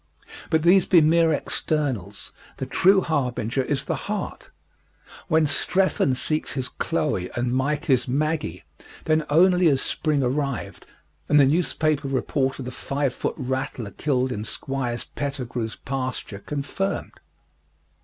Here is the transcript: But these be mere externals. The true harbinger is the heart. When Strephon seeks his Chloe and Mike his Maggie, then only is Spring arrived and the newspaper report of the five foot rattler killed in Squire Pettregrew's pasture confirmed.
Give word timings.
But 0.49 0.63
these 0.63 0.87
be 0.87 0.99
mere 0.99 1.31
externals. 1.31 2.33
The 2.57 2.65
true 2.65 3.01
harbinger 3.01 3.61
is 3.61 3.85
the 3.85 4.09
heart. 4.09 4.49
When 5.27 5.45
Strephon 5.45 6.15
seeks 6.15 6.53
his 6.53 6.69
Chloe 6.69 7.29
and 7.35 7.53
Mike 7.53 7.85
his 7.85 8.07
Maggie, 8.07 8.63
then 9.05 9.27
only 9.29 9.67
is 9.67 9.79
Spring 9.79 10.23
arrived 10.23 10.87
and 11.29 11.39
the 11.39 11.45
newspaper 11.45 12.07
report 12.07 12.57
of 12.57 12.65
the 12.65 12.71
five 12.71 13.13
foot 13.13 13.35
rattler 13.37 13.91
killed 13.91 14.31
in 14.31 14.43
Squire 14.43 14.97
Pettregrew's 15.13 15.75
pasture 15.75 16.39
confirmed. 16.39 17.19